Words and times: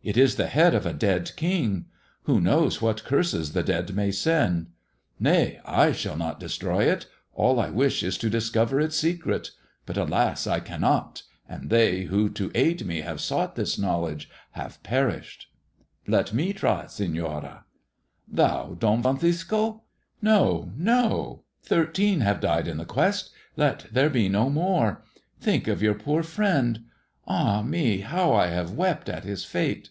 "It 0.00 0.16
is 0.16 0.36
the 0.36 0.46
head 0.46 0.76
of 0.76 0.86
a 0.86 0.92
dead 0.94 1.32
king. 1.34 1.86
Who 2.22 2.40
knows 2.40 2.80
what 2.80 3.04
curses 3.04 3.52
the 3.52 3.64
dead 3.64 3.94
may 3.96 4.12
send] 4.12 4.68
Nay, 5.20 5.60
I 5.66 5.90
shall 5.90 6.16
not 6.16 6.38
destroy 6.38 6.84
it. 6.84 7.06
All 7.34 7.58
I 7.58 7.70
wish 7.70 8.04
is 8.04 8.16
to 8.18 8.30
discover 8.30 8.80
its 8.80 8.96
secret. 8.96 9.50
But, 9.86 9.96
alas! 9.96 10.46
I 10.46 10.60
cannot; 10.60 11.24
and 11.48 11.68
they 11.68 12.02
who, 12.04 12.28
to 12.30 12.52
aid 12.54 12.86
me, 12.86 13.00
have 13.00 13.20
sought 13.20 13.56
this 13.56 13.76
knowledge, 13.76 14.30
have 14.52 14.80
perished,"" 14.84 15.48
Let 16.06 16.32
me 16.32 16.52
try, 16.52 16.86
Senora."" 16.86 17.64
Thou, 18.28 18.76
Don 18.78 19.02
Francisco] 19.02 19.82
No, 20.22 20.70
no: 20.76 21.42
thirteen 21.64 22.20
have 22.20 22.38
died 22.40 22.68
in 22.68 22.76
the 22.76 22.86
quest. 22.86 23.30
Let 23.56 23.88
there 23.92 24.08
be 24.10 24.28
no 24.28 24.48
more. 24.48 25.02
Think 25.40 25.66
of 25.66 25.82
your 25.82 25.94
poor 25.94 26.22
friend. 26.22 26.84
Ah 27.30 27.60
me 27.60 28.02
I 28.02 28.06
how 28.06 28.32
I 28.32 28.46
have 28.46 28.70
wept 28.72 29.10
at 29.10 29.24
his 29.24 29.44
fate 29.44 29.90